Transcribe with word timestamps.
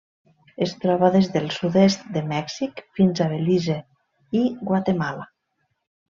Es 0.65 0.71
troba 0.83 1.09
des 1.15 1.27
del 1.35 1.43
sud-est 1.57 2.07
de 2.15 2.23
Mèxic 2.31 2.81
fins 2.99 3.21
a 3.21 3.27
Belize 3.33 3.75
i 4.41 4.41
Guatemala. 4.71 5.29